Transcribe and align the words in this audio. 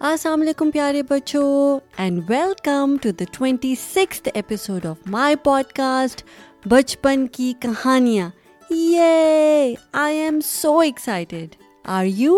السلام 0.00 0.40
علیکم 0.40 0.70
پیارے 0.70 1.02
بچوں 1.02 1.78
and 1.96 2.22
welcome 2.28 2.96
to 3.02 3.10
the 3.10 3.24
twenty 3.32 3.74
six 3.74 4.20
episode 4.34 4.86
of 4.86 4.96
my 5.06 5.36
podcast 5.72 6.22
بچپن 6.64 7.26
کی 7.26 7.52
کہانیاں 7.60 8.28
یہ 8.70 9.74
I 9.92 10.18
am 10.18 10.40
so 10.44 10.78
excited 10.78 11.54
are 11.84 12.04
you 12.04 12.36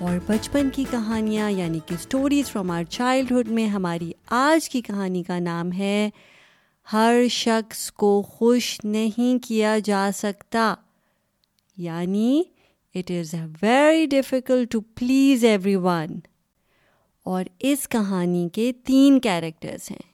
اور 0.00 0.18
بچپن 0.26 0.70
کی 0.70 0.84
کہانیاں 0.90 1.50
یعنی 1.50 1.80
کہ 1.86 1.94
اسٹوریز 1.94 2.50
فرام 2.50 2.70
آر 2.70 2.84
چائلڈہڈ 2.90 3.48
میں 3.48 3.66
ہماری 3.68 4.12
آج 4.36 4.70
کی 4.70 4.80
کہانی 4.80 5.22
کا 5.22 5.38
نام 5.38 5.72
ہے 5.72 6.08
ہر 6.92 7.22
شخص 7.30 7.92
کو 7.92 8.22
خوش 8.22 8.80
نہیں 8.84 9.44
کیا 9.44 9.78
جا 9.84 10.10
سکتا۔ 10.14 10.74
یعنی 11.76 12.42
it 12.94 13.10
is 13.10 13.34
a 13.34 13.40
very 13.62 14.06
difficult 14.06 14.72
to 14.72 14.80
please 14.80 15.44
everyone 15.76 16.18
اور 17.24 17.44
اس 17.60 17.88
کہانی 17.88 18.48
کے 18.48 18.72
تین 18.84 19.20
کیریکٹرس 19.20 19.90
ہیں۔ 19.90 20.12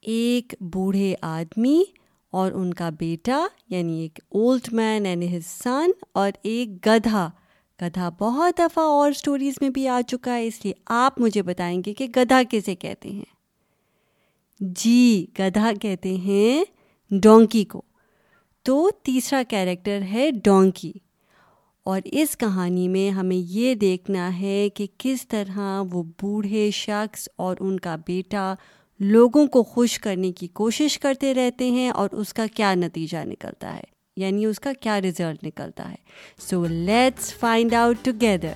ایک 0.00 0.54
بوڑھے 0.60 1.14
آدمی 1.20 1.82
اور 2.30 2.52
ان 2.52 2.74
کا 2.74 2.90
بیٹا 2.98 3.46
یعنی 3.68 4.00
ایک 4.00 4.20
old 4.28 4.72
man 4.72 5.06
and 5.06 5.24
his 5.24 5.46
son 5.46 5.90
اور 6.12 6.30
ایک 6.42 6.86
گدھا۔ 6.86 7.30
گدھا 7.82 8.08
بہت 8.08 8.58
دفعہ 8.58 8.84
اور 8.84 9.10
اسٹوریز 9.10 9.54
میں 9.60 9.70
بھی 9.70 9.88
آ 9.88 10.00
چکا 10.06 10.34
ہے، 10.34 10.46
اس 10.46 10.64
لیے 10.64 10.74
آپ 10.86 11.20
مجھے 11.20 11.42
بتائیں 11.42 11.82
گے 11.86 11.94
کہ 11.94 12.06
گدھا 12.16 12.42
کسے 12.50 12.74
کہتے 12.74 13.08
ہیں۔ 13.08 13.39
جی 14.60 15.26
گدھا 15.38 15.70
کہتے 15.80 16.16
ہیں 16.16 16.64
ڈونکی 17.10 17.64
کو۔ 17.64 17.82
تو 18.62 18.90
تیسرا 19.02 19.42
کیریکٹر 19.48 20.00
ہے 20.12 20.30
ڈونکی۔ 20.44 20.92
اور 21.84 22.00
اس 22.04 22.36
کہانی 22.36 22.88
میں 22.88 23.10
ہمیں 23.10 23.36
یہ 23.36 23.74
دیکھنا 23.74 24.40
ہے 24.40 24.68
کہ 24.74 24.86
کس 24.98 25.28
طرح 25.28 25.82
وہ 25.92 26.02
بوڑھے 26.02 26.70
شخص 26.70 27.28
اور 27.36 27.56
ان 27.60 27.80
کا 27.80 27.96
بیٹا 28.06 28.54
لوگوں 29.00 29.46
کو 29.46 29.62
خوش 29.62 29.98
کرنے 29.98 30.32
کی 30.32 30.46
کوشش 30.46 30.98
کرتے 30.98 31.34
رہتے 31.34 31.70
ہیں 31.70 31.90
اور 31.90 32.08
اس 32.12 32.34
کا 32.34 32.46
کیا 32.54 32.74
نتیجہ 32.74 33.18
نکلتا 33.24 33.76
ہے 33.76 33.82
یعنی 34.16 34.44
اس 34.44 34.60
کا 34.60 34.72
کیا 34.80 35.00
رزلٹ 35.00 35.44
نکلتا 35.44 35.90
ہے۔ 35.90 35.96
So 36.38 36.66
let's 36.66 37.34
find 37.34 37.74
out 37.74 37.96
together 38.02 38.52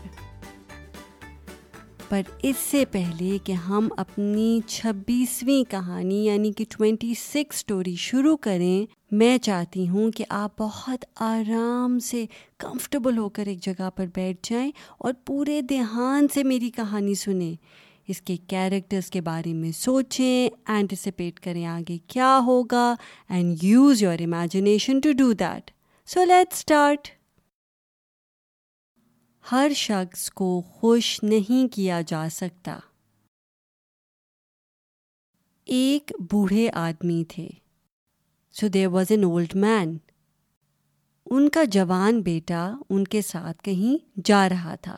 پر 2.14 2.22
اس 2.42 2.56
سے 2.56 2.84
پہلے 2.84 3.38
کہ 3.44 3.52
ہم 3.52 3.88
اپنی 3.96 4.60
چھبیسویں 4.66 5.70
کہانی 5.70 6.24
یعنی 6.24 6.52
کہ 6.52 6.64
ٹوینٹی 6.70 7.14
سکس 7.14 7.56
اسٹوری 7.56 7.94
شروع 7.96 8.36
کریں، 8.36 8.86
میں 9.10 9.38
چاہتی 9.38 9.88
ہوں 9.88 10.10
کہ 10.10 10.24
آپ 10.28 10.58
بہت 10.58 11.04
آرام 11.20 11.98
سے 11.98 12.24
کمفرٹیبل 12.58 13.18
ہو 13.18 13.28
کر 13.28 13.46
ایک 13.46 13.60
جگہ 13.60 13.90
پر 13.96 14.06
بیٹھ 14.14 14.50
جائیں 14.50 14.70
اور 14.98 15.12
پورے 15.26 15.60
دھیان 15.60 16.26
سے 16.34 16.42
میری 16.42 16.70
کہانی 16.70 17.14
سنیں۔ 17.14 17.54
اس 18.08 18.20
کے 18.20 18.36
کیریکٹرس 18.36 19.10
کے 19.10 19.20
بارے 19.20 19.54
میں 19.54 19.72
سوچیں 19.72 20.48
اینٹیسپیٹ 20.66 21.40
کریں 21.40 21.66
آگے 21.66 21.98
کیا 22.06 22.40
ہوگا 22.46 22.94
and 23.28 23.56
use 23.62 24.02
your 24.02 24.18
imagination 24.20 25.00
to 25.00 25.12
do 25.12 25.32
that 25.32 25.70
so 26.06 26.24
let 26.24 26.52
start 26.52 27.08
ہر 29.52 29.72
شخص 29.76 30.30
کو 30.30 30.60
خوش 30.60 31.22
نہیں 31.22 31.74
کیا 31.74 32.00
جا 32.06 32.28
سکتا۔ 32.30 32.78
ایک 35.64 36.12
بوڑھے 36.30 36.70
آدمی 36.74 37.24
تھے۔ 37.28 37.48
So 38.52 38.68
there 38.68 38.86
was 38.86 39.06
an 39.10 39.24
old 39.24 39.54
man 39.54 39.98
ان 41.26 41.48
کا 41.48 41.64
جوان 41.64 42.22
بیٹا 42.22 42.76
ان 42.90 43.04
کے 43.04 43.22
ساتھ 43.22 43.62
کہیں 43.62 44.20
جا 44.24 44.48
رہا 44.48 44.74
تھا۔ 44.74 44.96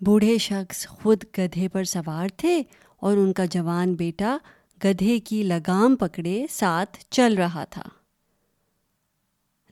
بوڑھے 0.00 0.38
شخص 0.38 0.86
خود 0.86 1.24
گدھے 1.38 1.68
پر 1.68 1.84
سوار 1.84 2.28
تھے 2.36 2.62
اور 2.96 3.16
ان 3.16 3.32
کا 3.32 3.44
جوان 3.44 3.94
بیٹا 3.94 4.38
گدھے 4.84 5.20
کی 5.20 5.42
لگام 5.42 5.96
پکڑے 5.96 6.46
ساتھ 6.50 6.98
چل 7.10 7.34
رہا 7.34 7.64
تھا۔ 7.64 7.82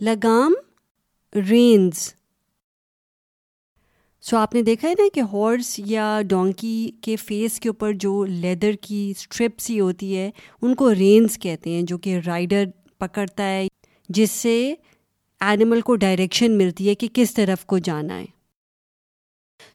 لگام 0.01 0.55
رینز۔ 1.35 2.15
سو 4.27 4.37
آپ 4.37 4.55
نے 4.55 4.63
دیکھا 4.63 4.89
ہے 4.89 4.93
نا 4.99 5.05
کہ 5.15 5.21
ہارس 5.33 5.79
یا 5.79 6.21
ڈونکی 6.29 6.91
کے 7.03 7.17
فیس 7.17 7.61
کے 7.61 7.69
اوپر 7.69 7.93
جو 7.93 8.25
لیدر 8.25 8.73
کی 8.81 9.13
اسٹرپس 9.17 9.71
ہی 9.71 9.81
ہوتی 9.81 10.17
ہے، 10.17 10.31
ان 10.63 10.75
کو 10.75 10.95
رینس 10.95 11.39
کہتے 11.39 11.71
ہیں، 11.71 11.83
جو 11.83 11.99
کہ 11.99 12.19
رائڈر 12.27 12.65
پکڑتا 12.99 13.45
ہے، 13.45 13.67
جس 14.09 14.31
سے 14.31 14.75
اینیمل 15.41 15.81
کو 15.81 15.97
ڈائریکشن 15.97 16.59
ملتی 16.59 16.89
ہے 16.89 16.95
کہ 16.95 17.09
کس 17.13 17.35
طرف 17.35 17.65
کو 17.67 17.79
جانا 17.79 18.19
ہے۔ 18.19 18.25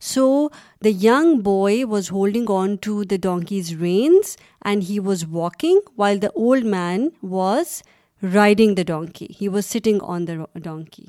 So 0.01 0.47
the 0.83 0.89
young 1.01 1.39
boy 1.39 1.83
was 1.85 2.11
holding 2.11 2.49
on 2.49 2.75
to 2.75 3.03
the 3.03 3.15
donkey's 3.21 3.71
reins 3.81 4.37
and 4.65 4.83
he 4.89 4.99
was 4.99 5.23
walking 5.31 5.79
while 5.97 6.21
the 6.21 6.27
old 6.27 6.65
man 6.65 7.09
was 7.23 7.81
riding 8.23 8.75
the 8.75 8.83
donkey 8.87 9.27
he 9.41 9.47
was 9.47 9.65
sitting 9.65 9.99
on 10.01 10.27
the 10.27 10.33
donkey 10.55 11.05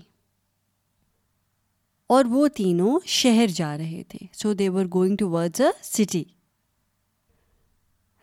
اور 2.10 2.24
وہ 2.24 2.48
تینوں 2.48 2.98
شہر 3.06 3.46
جا 3.46 3.76
رہے 3.78 4.02
تھے۔ 4.08 4.26
So 4.32 4.52
they 4.52 4.68
were 4.68 4.84
going 4.94 5.16
towards 5.30 5.60
a 5.60 5.70
city 5.82 6.22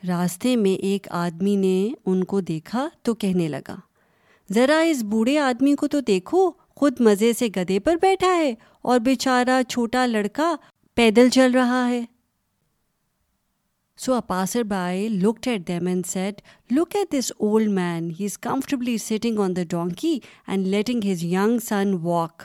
راستے 0.07 0.55
میں 0.55 0.75
ایک 0.81 1.07
آدمی 1.11 1.55
نے 1.55 1.89
ان 2.05 2.23
کو 2.23 2.39
دیکھا 2.41 2.87
تو 3.01 3.13
کہنے 3.13 3.47
لگا، 3.47 3.75
ذرا 4.49 4.79
اس 4.79 5.03
بوڑھے 5.03 5.37
آدمی 5.39 5.75
کو 5.75 5.87
تو 5.87 5.99
دیکھو، 5.99 6.51
خود 6.75 6.99
مزے 6.99 7.33
سے 7.33 7.47
گدے 7.55 7.79
پر 7.79 7.95
بیٹھا 8.01 8.35
ہے 8.37 8.53
اور 8.81 8.99
بیچارہ 8.99 9.61
چھوٹا 9.69 10.05
لڑکا 10.05 10.55
پیدل 10.97 11.29
چل 11.29 11.51
رہا 11.51 11.87
ہے۔ 11.89 12.01
So 13.97 14.19
passer 14.27 14.63
by 14.63 15.07
looked 15.09 15.47
at 15.47 15.67
them 15.67 15.87
and 15.87 16.05
said 16.05 16.41
look 16.71 16.95
at 16.95 17.11
this 17.13 17.31
old 17.39 17.69
man 17.71 18.09
he 18.19 18.25
is 18.25 18.37
comfortably 18.37 18.97
sitting 18.97 19.39
on 19.39 19.55
the 19.55 19.63
donkey 19.69 20.19
and 20.47 20.67
letting 20.67 21.11
his 21.11 21.23
young 21.23 21.59
son 21.59 21.93
walk 21.93 22.43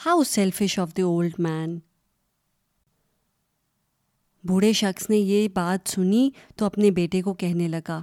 how 0.00 0.22
selfish 0.24 0.78
of 0.78 0.96
the 0.96 1.02
old 1.04 1.34
man 1.38 1.78
بوڑھے 4.44 4.72
شخص 4.72 5.08
نے 5.10 5.16
یہ 5.16 5.48
بات 5.54 5.88
سنی 5.88 6.28
تو 6.56 6.64
اپنے 6.66 6.90
بیٹے 6.90 7.20
کو 7.22 7.34
کہنے 7.34 7.66
لگا 7.68 8.00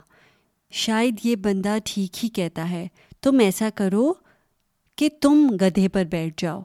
شاید 0.74 1.26
یہ 1.26 1.36
بندہ 1.36 1.78
ٹھیک 1.86 2.24
ہی 2.24 2.30
کہتا 2.30 2.70
ہے 2.70 2.88
تم 3.24 3.40
ایسا 3.40 3.70
کرو 3.76 4.12
کہ 4.98 5.10
تم 5.22 5.48
گدھے 5.62 5.88
پر 5.88 6.04
بیٹھ 6.04 6.42
جاؤ 6.42 6.62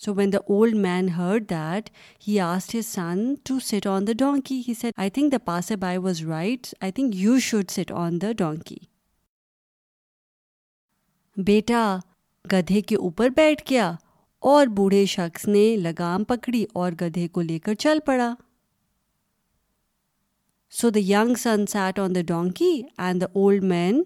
so 0.00 0.14
when 0.14 0.32
the 0.32 0.38
old 0.48 0.76
man 0.76 1.08
heard 1.08 1.48
that 1.50 1.90
he 2.28 2.38
asked 2.40 2.74
his 2.76 2.86
son 2.86 3.34
to 3.44 3.58
sit 3.62 3.86
on 3.86 4.06
the 4.06 4.12
donkey 4.18 4.62
he 4.68 4.74
said 4.74 4.98
I 4.98 5.10
think 5.10 5.32
the 5.32 5.38
passer 5.44 5.72
by 5.80 5.98
was 5.98 6.24
right 6.26 6.74
I 6.80 6.92
think 6.92 7.16
you 7.16 7.38
should 7.40 7.70
sit 7.70 7.92
on 7.96 8.20
the 8.22 8.32
donkey 8.38 8.78
بیٹا 11.36 11.84
گدھے 12.44 12.80
کے 12.80 12.96
اوپر 12.96 13.28
بیٹھ 13.28 13.62
گیا 13.70 13.92
اور 14.42 14.66
بوڑھے 14.66 15.04
شخص 15.06 15.46
نے 15.48 15.64
لگام 15.76 16.24
پکڑی 16.24 16.64
اور 16.72 16.92
گدھے 17.00 17.28
کو 17.28 17.40
لے 17.40 17.58
کر 17.58 17.74
چل 17.74 17.98
پڑا۔ 18.06 18.34
So 20.72 20.90
the 20.90 21.00
young 21.00 21.34
son 21.38 21.66
sat 21.66 21.98
on 21.98 22.14
the 22.14 22.22
donkey 22.28 22.82
and 22.98 23.20
the 23.20 23.26
old 23.32 23.64
man 23.64 24.02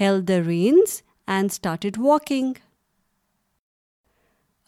held 0.00 0.28
the 0.28 0.38
reins 0.46 1.02
and 1.26 1.50
started 1.52 1.98
walking 1.98 2.52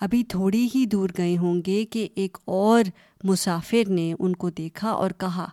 ابھی 0.00 0.24
تھوڑی 0.24 0.68
ہی 0.74 0.84
دور 0.86 1.08
گئے 1.18 1.36
ہوں 1.36 1.62
گے 1.66 1.84
کہ 1.84 2.08
ایک 2.14 2.38
اور 2.44 2.84
مسافر 3.24 3.88
نے 3.88 4.12
ان 4.18 4.36
کو 4.36 4.50
دیکھا 4.50 4.90
اور 4.90 5.10
کہا، 5.10 5.46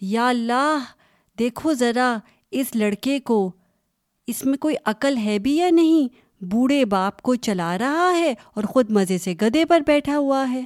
یا 0.00 0.28
اللہ، 0.28 0.84
دیکھو 1.38 1.72
ذرا 1.74 2.16
اس 2.50 2.74
لڑکے 2.74 3.18
کو 3.20 3.50
اس 4.26 4.46
میں 4.46 4.58
کوئی 4.58 4.74
عقل 4.84 5.16
ہے 5.16 5.38
بھی 5.38 5.56
یا 5.56 5.70
نہیں؟ 5.70 6.08
بوڑھے 6.44 6.84
باپ 6.84 7.22
کو 7.22 7.34
چلا 7.34 7.78
رہا 7.78 8.10
ہے 8.18 8.34
اور 8.54 8.64
خود 8.64 8.90
مزے 8.90 9.18
سے 9.18 9.34
گدے 9.42 9.64
پر 9.64 9.80
بیٹھا 9.86 10.18
ہوا 10.18 10.50
ہے۔ 10.50 10.64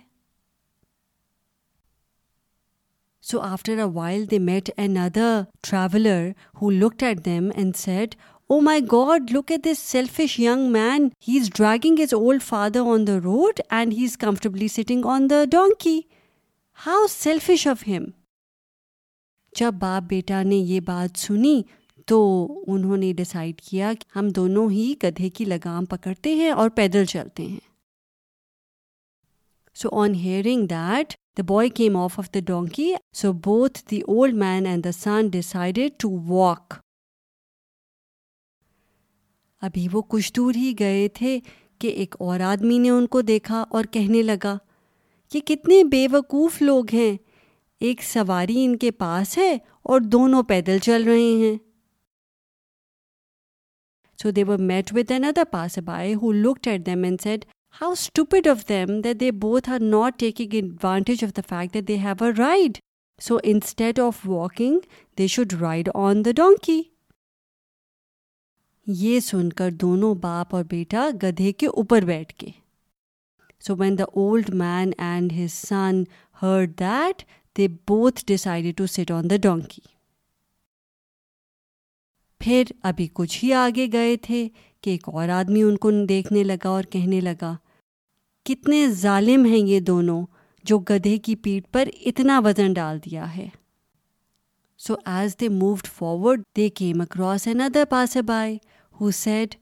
So 3.23 3.41
after 3.41 3.77
a 3.79 3.83
while 3.83 4.31
they 4.31 4.39
met 4.39 4.71
another 4.97 5.43
traveller 5.61 6.29
who 6.63 6.71
looked 6.71 7.03
at 7.03 7.25
them 7.25 7.51
and 7.55 7.77
said 7.77 8.15
oh 8.51 8.61
my 8.61 8.81
God 8.93 9.31
look 9.31 9.51
at 9.51 9.65
this 9.65 9.79
selfish 9.79 10.41
young 10.41 10.73
man 10.73 11.09
he 11.29 11.39
is 11.41 11.51
dragging 11.55 12.01
his 12.01 12.15
old 12.15 12.43
father 12.43 12.81
on 12.81 13.07
the 13.07 13.19
road 13.25 13.61
and 13.71 13.93
he 13.93 14.05
is 14.05 14.17
comfortably 14.17 14.69
sitting 14.69 15.07
on 15.07 15.31
the 15.31 15.45
donkey 15.45 16.01
how 16.87 17.07
selfish 17.11 17.67
of 17.67 17.89
him 17.89 18.05
جب 19.57 19.75
باپ 19.79 20.03
بیٹا 20.03 20.43
نے 20.43 20.57
یہ 20.57 20.81
بات 20.81 21.19
سنی 21.19 21.63
تو 22.07 22.19
انہوں 22.67 22.97
نے 22.97 23.13
decide 23.13 23.61
کیا 23.61 23.93
کہ 24.01 24.19
ہم 24.19 24.29
دونوں 24.29 24.71
ہی 24.71 24.95
گدھے 25.03 25.31
کی 25.31 25.45
لگام 25.45 25.85
پکڑتے 25.85 26.35
ہیں 26.35 26.51
اور 26.51 26.71
پیدل 26.71 27.05
چلتے 27.05 27.43
ہیں۔ 27.43 27.71
So 29.75 29.89
on 29.93 30.15
hearing 30.15 30.67
that 30.67 31.15
the 31.39 31.43
boy 31.43 31.69
came 31.69 31.97
off 31.97 32.19
off 32.19 32.29
the 32.35 32.41
donkey 32.47 32.95
so 33.15 33.33
both 33.33 33.85
the 33.91 34.01
old 34.01 34.35
man 34.35 34.67
and 34.67 34.85
the 34.85 34.93
son 34.93 35.29
decided 35.29 35.91
to 35.97 36.11
walk 36.27 36.75
ابھی 39.61 39.87
وہ 39.93 40.03
کچھ 40.03 40.33
دور 40.33 40.55
ہی 40.55 40.75
گئے 40.79 41.09
تھے 41.09 41.41
کہ 41.79 41.89
ایک 41.89 42.15
اور 42.19 42.41
آدمی 42.41 42.79
نے 42.79 42.91
ان 42.91 43.07
کو 43.07 43.21
دیکھا 43.21 43.65
اور 43.71 43.85
کہنے 43.85 44.23
لگا 44.23 44.57
یہ 45.35 45.41
کتنے 45.41 45.85
بے 45.85 46.07
وقوف 46.13 46.63
لوگ 46.63 46.85
ہیں، 46.93 47.17
ایک 47.81 48.03
سواری 48.03 48.65
ان 48.65 48.77
کے 48.77 48.91
پاس 48.91 49.39
ہے 49.39 49.59
اور 49.83 50.01
دونوں 50.01 50.43
پیدل 50.43 50.79
چل 50.79 51.05
رہے 51.05 51.33
ہیں۔ 51.43 51.70
So 54.21 54.31
they 54.31 54.45
were 54.45 54.59
met 54.71 54.93
with 54.93 55.11
another 55.25 55.45
passer 55.51 55.79
by 55.85 56.15
who 56.15 56.33
look 56.33 56.69
at 56.69 56.87
them 56.87 57.05
and 57.05 57.21
said 57.21 57.45
how 57.81 57.91
stupid 57.93 58.49
of 58.49 58.69
them 58.69 59.01
that 59.01 59.21
they 59.21 59.31
both 59.41 59.71
are 59.71 59.81
not 59.81 60.19
taking 60.19 60.55
advantage 60.55 61.25
of 61.25 61.37
the 61.37 61.43
fact 61.49 61.75
that 61.75 61.89
they 61.89 61.97
have 61.99 62.25
a 62.25 62.31
ride 62.39 62.79
so 63.21 63.39
instead 63.45 64.01
of 64.01 64.27
walking 64.27 64.79
they 65.19 65.27
should 65.27 65.53
ride 65.61 65.89
on 65.95 66.25
the 66.25 66.31
donkey 66.37 66.83
یہ 68.87 69.19
سن 69.21 69.49
کر 69.53 69.71
دونوں 69.71 70.15
باپ 70.15 70.55
اور 70.55 70.65
بیٹا 70.65 71.09
گدھے 71.23 71.53
کے 71.53 71.67
اوپر 71.67 72.05
بیٹھ 72.05 72.35
کے 72.35 72.51
so 73.63 73.77
when 73.77 73.99
the 73.99 74.05
old 74.15 74.51
man 74.55 74.91
and 74.99 75.33
his 75.33 75.53
son 75.69 76.03
heard 76.43 76.79
that 76.79 77.23
they 77.57 77.69
both 77.89 78.25
decided 78.27 78.77
to 78.77 78.87
sit 78.87 79.11
on 79.11 79.31
the 79.31 79.37
donkey 79.43 79.83
پھر 82.41 82.65
ابھی 82.83 83.07
کچھ 83.13 83.45
ہی 83.45 83.53
آگے 83.53 83.87
گئے 83.93 84.17
تھے 84.17 84.49
کہ 84.83 84.91
ایک 84.91 85.09
اور 85.09 85.29
آدمی 85.29 85.63
ان 85.63 85.77
کو 85.77 85.91
دیکھنے 86.09 86.43
لگا 86.45 86.69
اور 86.69 86.85
کہنے 86.85 87.21
لگا، 87.21 87.55
کتنے 88.47 88.87
ظالم 88.89 89.45
ہیں 89.45 89.59
یہ 89.59 89.81
دونوں 89.81 90.25
جو 90.65 90.79
گدھے 90.79 91.17
کی 91.19 91.35
پیٹھ 91.37 91.73
پر 91.73 91.89
اتنا 92.07 92.41
وزن 92.45 92.73
ڈال 92.73 92.99
دیا 92.99 93.37
ہے۔ 93.37 93.49
So 94.81 94.95
as 95.07 95.37
they 95.41 95.49
moved 95.49 95.87
forward 95.87 96.43
they 96.57 96.69
came 96.69 97.01
across 97.01 97.47
another 97.61 97.85
passer 97.91 98.17
by 98.27 98.57
who 99.01 99.11
said 99.11 99.55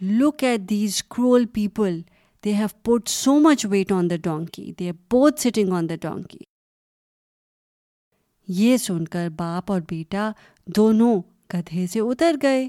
look 0.00 0.44
at 0.44 0.60
these 0.70 1.02
cruel 1.04 1.46
people 1.46 2.00
they 2.44 2.54
have 2.54 2.68
put 2.82 3.08
so 3.08 3.38
much 3.40 3.66
weight 3.70 3.92
on 3.92 4.10
the 4.10 4.16
donkey 4.16 4.72
they 4.78 4.88
are 4.88 4.94
both 5.10 5.40
sitting 5.40 5.72
on 5.72 5.88
the 5.88 5.96
donkey 6.02 6.38
یہ 8.48 8.76
سن 8.76 9.04
کر 9.04 9.28
باپ 9.36 9.72
اور 9.72 9.80
بیٹا 9.90 10.30
دونوں 10.66 11.20
گدھے 11.54 11.86
سے 11.86 12.00
اتر 12.00 12.36
گئے 12.42 12.68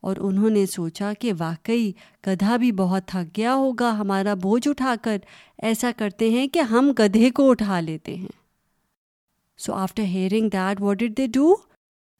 اور 0.00 0.16
انہوں 0.20 0.50
نے 0.50 0.66
سوچا 0.66 1.12
کہ 1.18 1.32
واقعی 1.38 1.92
گدھا 2.26 2.56
بھی 2.56 2.72
بہت 2.72 3.06
تھک 3.06 3.36
گیا 3.36 3.54
ہوگا، 3.54 3.90
ہمارا 3.98 4.34
بوجھ 4.34 4.68
اٹھا 4.68 4.94
کر۔ 5.02 5.18
ایسا 5.62 5.90
کرتے 5.96 6.30
ہیں 6.30 6.46
کہ 6.48 6.58
ہم 6.58 6.92
گدھے 6.98 7.30
کو 7.30 7.50
اٹھا 7.50 7.80
لیتے 7.80 8.14
ہیں۔ 8.14 8.42
So 9.58 9.72
after 9.72 10.02
hearing 10.02 10.48
that 10.48 10.80
what 10.80 10.96
did 10.96 11.16
they 11.18 11.26
do 11.26 11.54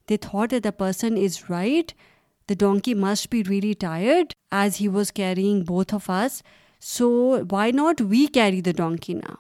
they 0.09 0.17
thought 0.17 0.55
the 0.65 0.71
person 0.71 1.17
is 1.17 1.39
right 1.51 1.93
the 2.49 2.55
donkey 2.59 2.95
must 2.95 3.29
be 3.31 3.43
really 3.49 3.73
tired 3.73 4.33
as 4.51 4.81
he 4.81 4.89
was 4.89 5.13
carrying 5.13 5.63
both 5.63 5.95
of 5.95 6.11
us 6.11 6.43
so 6.81 7.37
why 7.51 7.73
not 7.73 8.03
we 8.09 8.27
carry 8.27 8.61
the 8.61 8.71
donkey 8.77 9.15
نا 9.15 9.35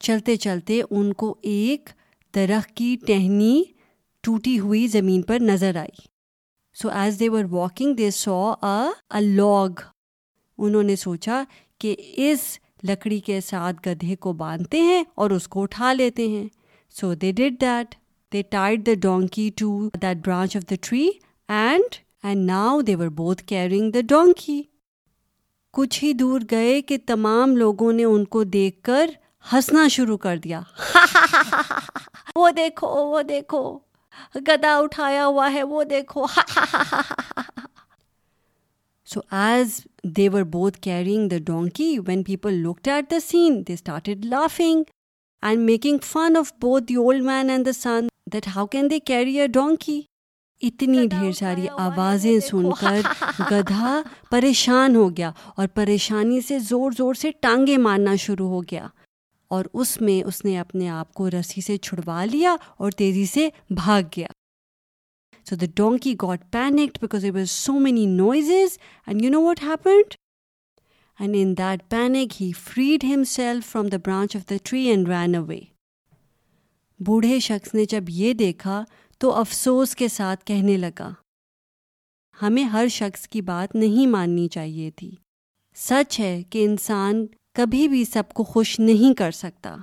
چلتے 0.00 0.36
چلتے 0.36 0.80
ان 0.90 1.12
کو 1.12 1.34
ایک 1.42 1.90
درخت 2.34 2.76
کی 2.76 2.96
ٹہنی 3.06 3.62
ٹوٹی 4.22 4.58
ہوئی 4.60 4.86
زمین 4.86 5.22
پر 5.22 5.38
نظر 5.40 5.76
آئی۔ 5.76 6.00
So 6.74 6.88
as 6.88 7.20
they 7.20 7.28
were 7.28 7.44
walking 7.50 7.94
they 7.94 8.10
saw 8.10 8.54
a 8.62 9.20
log 9.20 9.80
انہوں 10.58 10.82
نے 10.82 10.96
سوچا 10.96 11.44
کہ 11.78 11.96
اس 12.16 12.58
لکڑی 12.84 13.20
کے 13.20 13.40
ساتھ 13.40 13.88
گدھے 13.88 14.16
کو 14.16 14.32
باندھتے 14.32 14.80
ہیں 14.80 15.04
اور 15.14 15.30
اس 15.30 15.48
کو 15.48 15.62
اٹھا 15.62 15.92
لیتے 15.92 16.28
ہیں۔ 16.28 16.48
So 16.90 17.14
they 17.14 17.32
did 17.32 17.60
that 17.60 17.94
they 18.32 18.42
tied 18.42 18.86
the 18.86 18.94
donkey 18.94 19.50
to 19.56 19.88
that 20.02 20.16
branch 20.16 20.56
of 20.56 20.70
the 20.70 20.74
tree 20.82 21.10
and 21.48 21.94
and 22.22 22.46
now 22.46 22.80
they 22.80 22.96
were 22.96 23.08
both 23.08 23.42
carrying 23.44 23.90
the 23.90 24.00
donkey 24.08 24.62
کچھ 25.72 26.04
ہی 26.04 26.12
دور 26.12 26.40
گئے 26.50 26.82
کہ 26.82 26.96
تمام 27.06 27.56
لوگوں 27.56 27.92
نے 27.92 28.04
ان 28.04 28.24
کو 28.24 28.44
دیکھ 28.44 28.82
کر 28.82 29.10
ہنسنا 29.52 29.88
شروع 29.88 30.16
کر 30.16 30.36
دیا۔ 30.36 30.60
وہ 32.36 32.50
دیکھو 32.50 32.88
وہ 32.88 33.22
دیکھو۔ 33.22 33.91
گدا 34.48 34.76
اٹھایا 34.78 35.26
ہوا 35.26 35.52
ہے 35.52 35.62
وہ 35.62 35.84
دیکھو۔ 35.84 36.26
So 39.06 39.20
as 39.30 39.80
they 40.04 40.28
were 40.28 40.42
both 40.42 40.78
carrying 40.80 41.28
the 41.28 41.36
donkey 41.46 41.98
when 42.06 42.22
people 42.22 42.54
looked 42.54 42.88
at 42.88 43.10
the 43.10 43.20
scene 43.20 43.62
they 43.68 43.72
started 43.72 44.24
laughing 44.24 44.82
and 45.42 45.58
making 45.58 45.98
fun 46.02 46.36
of 46.36 46.52
both 46.60 46.84
the 46.84 46.94
old 46.94 47.24
man 47.24 47.50
and 47.50 47.66
the 47.66 47.72
son 47.72 48.06
that 48.32 48.48
how 48.56 48.66
can 48.66 48.90
they 48.90 48.98
carry 49.00 49.38
a 49.40 49.46
donkey 49.46 50.02
اتنی 50.62 51.06
ڈھیر 51.06 51.32
ساری 51.32 51.68
آوازیں 51.68 52.40
سن 52.40 52.70
کر 52.80 53.00
گدھا 53.50 54.02
پریشان 54.30 54.96
ہو 54.96 55.08
گیا 55.16 55.30
اور 55.56 55.66
پریشانی 55.66 56.40
سے 56.40 56.58
زور 56.58 56.92
زور 56.96 57.14
سے 57.14 57.30
ٹانگیں 57.40 57.78
مارنا 57.78 58.14
شروع 58.16 58.48
ہو 58.48 58.62
گیا 58.62 58.86
اور 59.52 59.64
اس 59.72 60.00
میں 60.00 60.22
اس 60.26 60.44
نے 60.44 60.58
اپنے 60.58 60.88
آپ 60.88 61.12
کو 61.14 61.30
رسی 61.30 61.60
سے 61.60 61.76
چھڑوا 61.76 62.24
لیا 62.24 62.54
اور 62.76 62.90
تیزی 62.90 63.26
سے 63.26 63.48
بھاگ 63.70 64.02
گیا۔ 64.16 64.26
So 65.46 65.56
the 65.56 65.66
donkey 65.74 66.14
got 66.22 66.50
panicked 66.52 66.98
because 67.00 67.24
was 67.24 67.50
so 67.50 67.72
many 67.78 68.06
noises 68.06 68.78
and 69.06 69.22
you 69.22 69.30
know 69.30 69.42
what 69.42 69.62
happened 69.62 70.14
and 71.18 71.36
in 71.38 71.56
that 71.58 71.90
panic 71.90 72.40
he 72.42 72.50
freed 72.52 73.04
himself 73.24 73.66
from 73.66 73.88
the 73.88 73.96
branch 73.96 74.36
of 74.36 74.48
the 74.50 74.54
tree 74.62 74.86
and 74.86 75.08
ran 75.08 75.34
away 75.34 75.60
بوڑھے 77.00 77.38
شخص 77.38 77.74
نے 77.74 77.84
جب 77.84 78.04
یہ 78.08 78.32
دیکھا 78.32 78.82
تو 79.20 79.32
افسوس 79.34 79.94
کے 79.96 80.08
ساتھ 80.08 80.44
کہنے 80.44 80.76
لگا، 80.76 81.10
ہمیں 82.42 82.62
ہر 82.64 82.88
شخص 82.90 83.28
کی 83.28 83.40
بات 83.40 83.74
نہیں 83.74 84.06
ماننی 84.06 84.48
چاہیے 84.48 84.90
تھی۔ 84.90 85.10
سچ 85.76 86.18
ہے 86.20 86.42
کہ 86.50 86.64
انسان 86.64 87.26
کبھی 87.54 87.88
بھی 87.88 88.04
سب 88.04 88.32
کو 88.34 88.44
خوش 88.44 88.78
نہیں 88.80 89.14
کر 89.14 89.30
سکتا۔ 89.30 89.76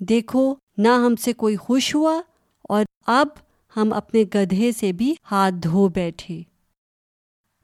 دیکھو، 0.00 0.54
نہ 0.76 0.88
ہم 0.88 1.16
سے 1.16 1.32
کوئی 1.32 1.56
خوش 1.56 1.94
ہوا 1.94 2.20
اور 2.62 2.84
اب 3.06 3.28
ہم 3.76 3.92
اپنے 3.92 4.24
گدھے 4.34 4.72
سے 4.72 4.92
بھی 4.92 5.14
ہاتھ 5.30 5.54
دھو 5.54 5.88
بیٹھے۔ 5.88 6.42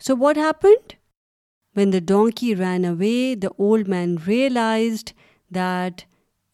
So 0.01 0.17
what 0.17 0.39
happened 0.39 0.93
when 1.77 1.93
the 1.93 1.99
donkey 2.07 2.55
ran 2.57 2.85
away 2.85 3.35
the 3.35 3.49
old 3.59 3.89
man 3.89 4.17
realised 4.27 5.11
that 5.55 6.03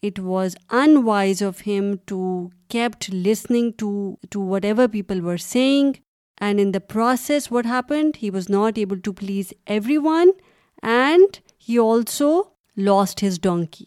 it 0.02 0.20
was 0.20 0.56
unwise 1.04 1.42
of 1.42 1.62
him 1.66 1.92
to 2.06 2.48
kept 2.68 3.10
listening 3.14 3.70
to 3.78 4.14
to 4.30 4.42
whatever 4.64 4.88
people 4.92 5.20
were 5.20 5.36
saying 5.36 5.92
and 6.40 6.60
in 6.60 6.74
the 6.74 6.78
process 6.92 7.52
what 7.52 7.66
happened 7.66 8.16
he 8.22 8.30
was 8.30 8.50
not 8.50 8.78
able 8.78 9.00
to 9.00 9.12
please 9.12 9.52
everyone 9.96 10.30
and 10.82 11.36
he 11.68 11.78
also 11.78 12.42
lost 12.80 13.24
his 13.24 13.40
donkey 13.40 13.84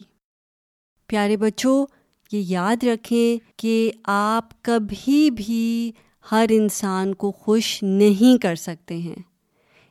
پیارے 1.06 1.36
بچوں، 1.36 1.86
یہ 2.32 2.42
یاد 2.46 2.84
رکھیں 2.84 3.58
کہ 3.58 3.92
آپ 4.04 4.62
کبھی 4.62 5.30
بھی 5.30 5.92
ہر 6.32 6.46
انسان 6.50 7.14
کو 7.14 7.32
خوش 7.32 7.82
نہیں 7.82 8.42
کر 8.42 8.54
سکتے 8.54 8.96
ہیں۔ 8.96 9.22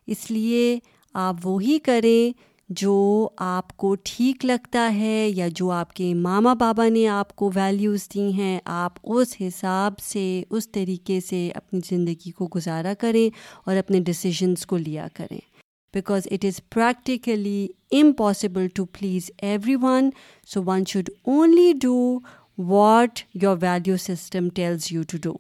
اس 0.08 0.32
لیے 0.32 0.80
آپ 1.14 1.36
وہی 1.44 1.80
کریں 1.80 2.54
جو 2.70 3.30
آپ 3.38 3.78
کو 3.78 3.96
ٹھیک 4.04 4.46
لگتا 4.46 4.96
ہے 4.96 5.30
یا 5.30 5.48
جو 5.56 5.72
آپ 5.72 5.94
کے 5.94 6.14
ماما 6.14 6.54
بابا 6.54 6.90
نے 6.90 7.08
آپ 7.08 7.36
کو 7.36 7.52
ویلیوز 7.56 8.08
دی 8.14 8.32
ہیں، 8.34 8.60
آپ 8.66 8.94
اس 9.04 9.36
حساب 9.42 10.00
سے، 10.00 10.44
اس 10.50 10.72
طریقے 10.72 11.20
سے 11.20 11.50
اپنی 11.56 11.80
زندگی 11.86 12.32
کو 12.32 12.50
گزارا 12.56 12.94
کریں 12.94 13.30
اور 13.66 13.76
اپنے 13.76 14.00
ڈسیزنس 14.00 14.66
کو 14.66 14.78
لیا 14.78 15.08
کریں۔ 15.14 15.53
Because 15.94 16.28
it 16.32 16.46
is 16.46 16.60
practically 16.70 17.68
impossible 17.92 18.68
to 18.68 18.86
please 18.92 19.30
everyone 19.82 20.10
so 20.48 20.64
one 20.66 20.84
should 20.88 21.10
only 21.24 21.72
do 21.82 22.20
what 22.58 23.20
your 23.34 23.58
value 23.62 23.98
system 23.98 24.50
tells 24.50 24.92
you 24.92 25.04
to 25.04 25.18
do 25.22 25.34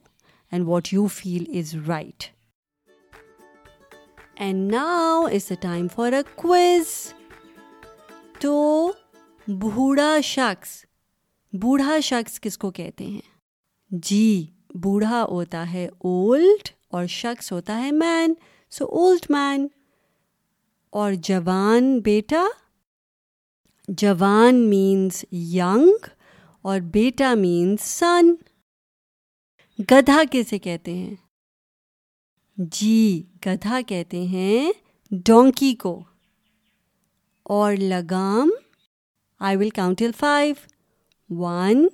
and 0.51 0.67
what 0.67 0.93
you 0.93 1.07
feel 1.07 1.43
is 1.57 1.75
right 1.88 2.24
and 4.36 4.72
now 4.72 5.25
is 5.25 5.51
a 5.51 5.55
time 5.62 5.88
for 5.95 6.13
a 6.13 6.22
quiz 6.36 6.95
تو 8.39 8.91
بوڑھا 9.48 10.15
شخص 10.24 10.83
بوڑھا 11.53 12.00
شخص 12.00 12.39
کس 12.39 12.57
کو 12.57 12.72
کہتے 12.72 13.05
ہیں 13.05 13.22
جی 14.03 14.45
بوڑھا 14.75 15.24
ہوتا 15.24 15.72
ہے 15.74 15.86
اولڈ 15.86 16.69
اور 16.89 17.05
شخص 17.07 17.51
ہوتا 17.51 17.77
ہے 17.83 17.91
مین 17.91 18.33
سو 18.72 18.86
اولڈ 18.91 19.25
مین 19.29 19.67
اور 20.93 21.13
جوان 21.13 22.00
بیٹا؟ 22.00 22.45
جوان 23.88 24.69
مینس 24.69 25.25
ینگ 25.31 26.05
اور 26.62 26.79
بیٹا 26.79 27.33
مینس 27.33 27.81
سن 27.81 28.33
گدھا 29.91 30.21
کیسے 30.31 30.59
کہتے 30.59 30.93
ہیں؟ 30.93 31.15
جی 32.57 33.23
گدھا 33.45 33.79
کہتے 33.88 34.21
ہیں 34.21 34.71
ڈونکی 35.12 35.73
کو. 35.73 36.03
اور 37.43 37.73
لگام؟ 37.73 38.51
I 39.39 39.57
will 39.57 39.69
count till 39.69 40.12
five 40.17 40.55
one 41.29 41.88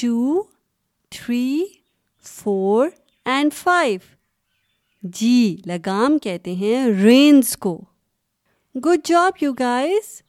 two 0.00 0.42
three 1.10 1.64
four 2.22 2.88
and 3.24 3.54
five 3.54 4.00
جی 5.02 5.56
لگام 5.66 6.18
کہتے 6.18 6.54
ہیں 6.54 6.86
رینز 6.88 7.56
کو. 7.56 7.84
گڈ 8.74 9.00
جاب 9.04 9.32
یو 9.40 9.52
گائز 9.52 10.22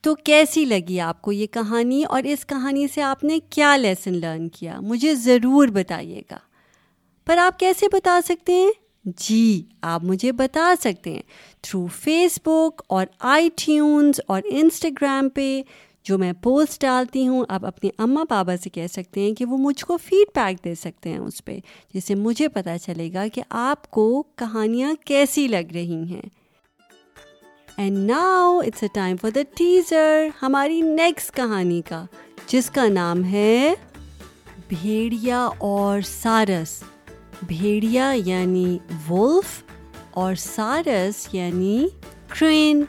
تو 0.00 0.14
کیسی 0.14 0.64
لگی 0.64 1.00
آپ 1.00 1.22
کو 1.22 1.32
یہ 1.32 1.46
کہانی 1.46 2.04
اور 2.04 2.22
اس 2.22 2.46
کہانی 2.46 2.88
سے 2.88 3.02
آپ 3.02 3.24
نے 3.24 3.38
کیا 3.50 3.76
لیسن 3.76 4.12
لرن 4.12 4.48
کیا؟ 4.48 4.80
مجھے 4.80 5.14
ضرور 5.14 5.68
بتائیے 5.68 6.22
گا۔ 6.30 6.38
پر 7.26 7.38
آپ 7.38 7.58
کیسے 7.58 7.86
بتا 7.92 8.20
سکتے 8.24 8.52
ہیں؟ 8.52 8.70
جی 9.04 9.62
آپ 9.80 10.04
مجھے 10.04 10.32
بتا 10.32 10.74
سکتے 10.80 11.10
ہیں۔ 11.10 11.22
تھرو 11.62 11.86
فیس 11.86 12.38
بک 12.44 12.82
اور 12.86 13.06
آئی 13.18 13.48
ٹیونز 13.56 14.20
اور 14.26 14.42
انسٹاگرام 14.44 15.28
پہ 15.28 15.62
جو 16.04 16.18
میں 16.18 16.32
پوسٹ 16.32 16.80
ڈالتی 16.80 17.28
ہوں، 17.28 17.44
آپ 17.48 17.66
اپنے 17.66 17.90
اماں 17.98 18.24
بابا 18.30 18.56
سے 18.56 18.70
کہہ 18.70 18.86
سکتے 18.86 19.20
ہیں 19.20 19.32
کہ 19.32 19.44
وہ 19.44 19.58
مجھ 19.58 19.84
کو 19.84 19.96
فیڈ 19.96 20.28
بیک 20.34 20.64
دے 20.64 20.74
سکتے 20.74 21.10
ہیں 21.10 21.18
اس 21.18 21.44
پہ، 21.44 21.58
جس 21.94 22.04
سے 22.04 22.14
مجھے 22.14 22.48
پتہ 22.48 22.76
چلے 22.86 23.12
گا 23.12 23.24
کہ 23.34 23.42
آپ 23.48 23.90
کو 23.90 24.22
کہانیاں 24.36 24.94
کیسی 25.06 25.48
لگ 25.48 25.72
رہی 25.74 26.02
ہیں۔ 26.02 26.41
And 27.76 27.98
now 28.10 28.58
it's 28.58 28.82
a 28.82 28.88
time 28.92 29.16
for 29.16 29.30
the 29.30 29.42
teaser 29.56 30.28
ہماری 30.42 30.80
نیکسٹ 30.80 31.34
کہانی 31.36 31.80
کا 31.82 32.04
جس 32.46 32.70
کا 32.70 32.86
نام 32.88 33.24
ہے 33.24 33.74
بھیڑیا 34.68 35.38
اور 35.58 36.00
سارس 36.00 36.82
بھیڑیا 37.46 38.12
یعنی 38.24 38.78
ولف 39.10 39.62
اور 40.10 40.34
سارس 40.34 41.26
یعنی 41.32 41.86
crane 42.28 42.84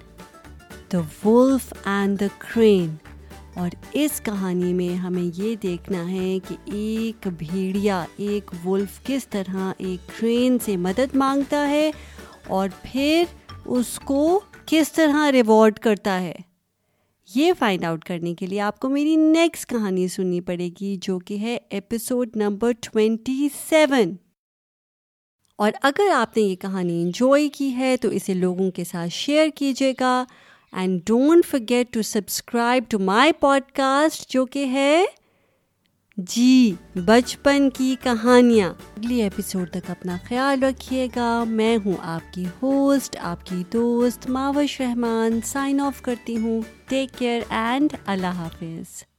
the 0.93 0.99
wolf 1.25 1.73
and 1.85 2.19
the 2.19 2.27
crane 2.39 2.95
اور 3.55 3.69
اس 3.93 4.21
کہانی 4.21 4.73
میں 4.73 4.93
ہمیں 4.95 5.39
یہ 5.39 5.55
دیکھنا 5.63 6.09
ہے 6.11 6.37
کہ 6.47 6.55
ایک 6.65 7.27
بھیڑیا 7.37 8.03
ایک 8.17 8.51
ولف 8.65 8.99
کس 9.03 9.27
طرح 9.27 9.71
ایک 9.77 10.19
ٹرین 10.19 10.57
سے 10.59 10.77
مدد 10.77 11.15
مانگتا 11.15 11.67
ہے 11.67 11.91
اور 12.47 12.69
پھر 12.81 13.23
اس 13.65 13.99
کو 13.99 14.39
کس 14.65 14.91
طرح 14.91 15.31
ریوارڈ 15.31 15.79
کرتا 15.79 16.21
ہے؟ 16.21 16.33
یہ 17.35 17.51
فائنڈ 17.59 17.85
آؤٹ 17.85 18.03
کرنے 18.03 18.33
کے 18.35 18.45
لیے 18.45 18.59
آپ 18.59 18.79
کو 18.79 18.89
میری 18.89 19.15
نیکسٹ 19.15 19.69
کہانی 19.69 20.07
سننی 20.07 20.41
پڑے 20.41 20.69
گی 20.81 20.95
جو 21.01 21.19
کہ 21.19 21.37
ہے 21.37 21.57
ایپیسوڈ 21.69 22.29
نمبر 22.35 22.71
ٹوینٹی 22.81 23.47
سیون 23.69 24.15
اور 25.55 25.71
اگر 25.81 26.09
آپ 26.15 26.37
نے 26.37 26.43
یہ 26.43 26.55
کہانی 26.55 27.01
انجوائے 27.01 27.49
کی 27.49 27.75
ہے 27.75 27.97
تو 27.97 28.09
اسے 28.09 28.33
لوگوں 28.33 28.71
کے 28.71 28.83
ساتھ 28.83 29.09
شیئر 29.09 29.47
کیجیے 29.55 29.93
گا 29.99 30.23
and 30.71 31.01
don't 31.05 31.45
forget 31.45 31.93
to 31.93 32.01
subscribe 32.01 32.83
to 32.89 32.99
my 32.99 33.31
podcast 33.71 34.31
جو 34.31 34.45
کہ 34.45 34.65
ہے 34.65 35.05
جی 36.17 36.73
بچپن 36.95 37.69
کی 37.69 37.95
کہانیاں۔ 38.03 38.69
اگلی 38.69 39.21
ایپیسوڈ 39.21 39.69
تک 39.69 39.89
اپنا 39.89 40.17
خیال 40.27 40.63
رکھیے 40.63 41.07
گا۔ 41.15 41.43
میں 41.47 41.77
ہوں 41.85 41.93
آپ 42.01 42.33
کی 42.33 42.45
ہوسٹ 42.61 43.17
آپ 43.21 43.45
کی 43.45 43.63
دوست 43.73 44.29
ماوش 44.29 44.81
رحمان 44.81 45.39
سائن 45.45 45.79
آف 45.79 46.01
کرتی 46.01 46.37
ہوں۔ 46.37 46.61
ٹیک 46.87 47.19
کیئر 47.19 47.41
اینڈ 47.49 47.95
اللہ 48.05 48.27
حافظ۔ 48.27 49.12